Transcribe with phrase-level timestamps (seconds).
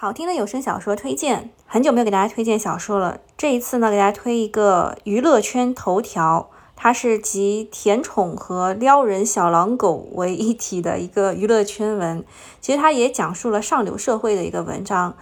[0.00, 3.18] 好听的有声小说推荐，很久没有给大家推荐小说了。
[3.36, 12.24] 这一次呢，给大家推一个娱乐圈头条，它是集甜宠和撩人小狼狗为一体的一个娱乐圈文。
[12.60, 15.16] 其实它也讲述了上流社会的一个文章。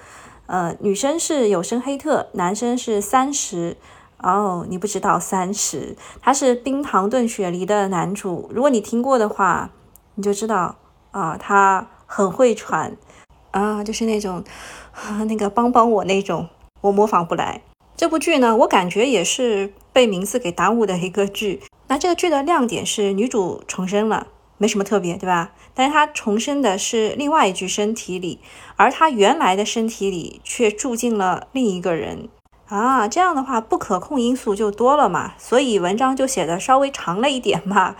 [0.44, 3.78] 呃，女生是有声黑特，男生是三十。
[4.18, 8.50] 哦，你不知道三十，他是冰糖炖雪梨的男主。
[8.52, 9.70] 如果你听过的话，
[10.16, 10.76] 你就知道
[11.12, 12.94] 啊，他很会喘。
[13.56, 14.44] 啊，就是那种，
[14.92, 16.46] 啊，那个帮帮我那种，
[16.82, 17.62] 我模仿不来。
[17.96, 21.62] 这部剧呢，我感觉也是被名字给耽误的一个剧。
[21.88, 24.26] 那这个剧的亮点是女主重生了，
[24.58, 25.52] 没什么特别，对吧？
[25.72, 28.40] 但是她重生的是另外一具身体里，
[28.76, 32.28] 而她原来的身体里却住进了另一个人。
[32.68, 37.96] 啊，这样的话不可控因素就多了嘛，所以文章就写的稍微长了一点嘛。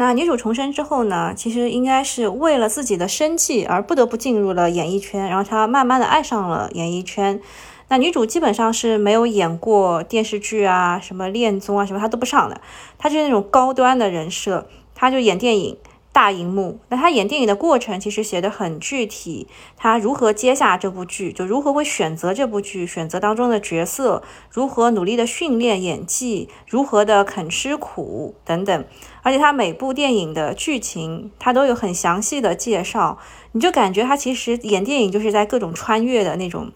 [0.00, 1.34] 那女主重生之后呢？
[1.34, 7.40] 其实应该是为了自己的生计而不得不进入了演艺圈，然后她慢慢的爱上了演艺圈。
[7.88, 12.60] 那女主基本上是没有演过电视剧啊，什么恋综啊什么她都不上的，
[12.96, 15.76] 她就是那种高端的人设，她就演电影。
[16.10, 28.84] 大荧幕，那他演电影的过程其实写的很具体，他如何接下这部剧，就如何会选择这部剧，选择当中的角色，如何努力的训练演技，如何的肯吃苦等等，
[29.22, 33.18] 而且他每部电影的剧情他都有很详细的介绍，
[33.52, 36.72] 你就感觉他其实演电影就是在各种穿越的那种。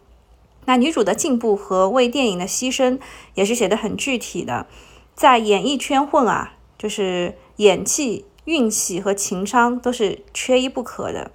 [0.66, 3.00] 那女主的进步和为电影的牺牲
[3.34, 4.68] 也是写的很具体的，
[5.16, 8.26] 在演艺圈混啊，就是演技。
[8.44, 11.30] 运气和情商都是缺一不可的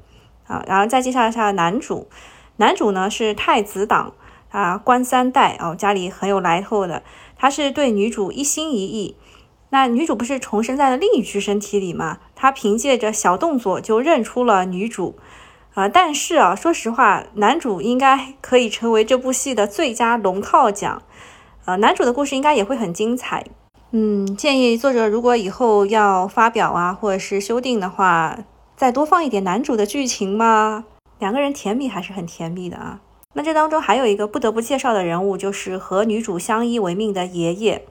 [0.47, 0.63] 啊！
[0.67, 2.07] 然后再介绍一下男主，
[2.57, 4.13] 男主呢是太子党
[4.49, 7.03] 啊，官三代哦，家里很有来头的。
[7.37, 9.15] 他是对女主一心一意。
[9.69, 12.19] 那女主不是重生在了另一具身体里吗？
[12.35, 15.17] 他凭借着小动作就认出了女主
[15.73, 15.87] 啊！
[15.87, 21.01] 但是啊，说实话，男主应该可以成为这部戏的最佳龙套奖
[21.65, 21.75] 啊！
[21.75, 23.45] 男主的故事应该也会很精彩。
[23.99, 28.37] 嗯，建议作者如果以后要发表啊，或者是修订的话，
[28.75, 30.85] 再多放一点男主的剧情嘛。
[31.17, 32.99] 两个人甜蜜还是很甜蜜的啊。
[33.33, 37.87] 那这当中还有一个不得不介绍的人物，就是和女主相依为命的爷爷。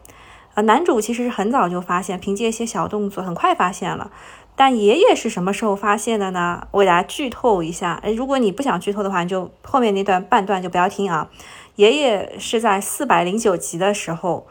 [0.55, 4.13] 呃，男主其实是很早就发现，凭借一些小动作，很快发现了。
[4.55, 6.69] 但爷爷是什么时候发现的呢？
[6.71, 8.01] 我给大家剧透一下。
[8.17, 11.29] 如果你不想剧透的话，你就后面那段半段就不要听啊。
[11.75, 14.47] 爷爷是在四百零九集的时候。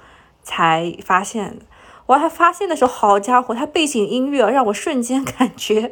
[0.45, 1.57] 才发现，
[2.05, 5.91] 我还发现的时候，好家伙，他背景音乐让我瞬间感觉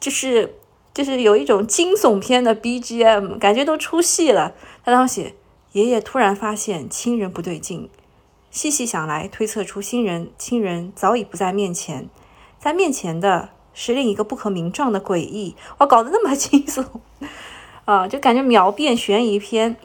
[0.00, 0.54] 就是
[0.94, 4.54] 就是有一种惊悚片的 BGM，感觉都出戏了。
[4.82, 5.34] 他当时写
[5.72, 7.90] 爷爷突然发现亲人不对劲，
[8.50, 12.08] 细细想来，推测出新人亲人早已不在面前，
[12.58, 15.54] 在面前的是另一个不可名状的诡异。
[15.78, 16.84] 哇，搞得那么惊悚
[17.84, 19.76] 啊，就感觉秒变悬疑片。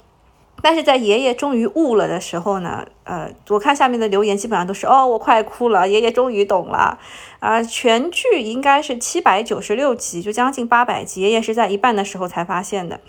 [0.62, 6.98] 但是在爷爷终于悟了的时候呢，呃，我看下面的留言基本上都是哦，我快哭了，爷爷终于懂了，
[7.40, 13.00] 啊，全剧应该是七百九十六集，就将近八百集，爷爷是在一半的时候才发现的，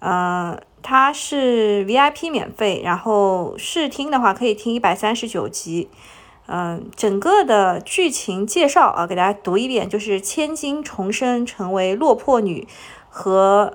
[0.00, 5.88] 呃，它是 VIP 免费，然后试听的话可以听一百三十九集，
[6.48, 12.66] 嗯，整个的剧情介绍啊，给大家读一遍，就是千金重生成为落魄女
[13.08, 13.74] 和。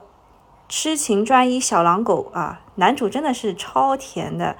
[0.67, 4.55] 痴情专一小狼狗啊，男主真的是超甜的，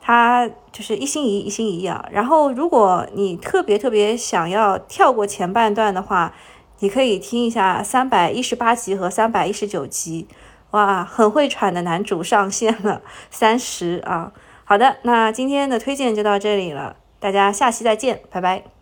[0.00, 2.06] 他就是一心一意，一心一意啊。
[2.10, 6.34] 然后，如果你特别特别想要跳过前半段的话，
[6.80, 10.26] 你可以听一下三百一十八集和三百一十九集。
[10.70, 14.32] 哇，很会喘的男主上线了，三十啊。
[14.64, 18.79] 好的，那今天的推荐就到这里了，大家下期再见，拜拜。